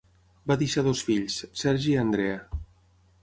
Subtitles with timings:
[0.51, 2.41] Va deixar dos fills, Sergi i Andrea.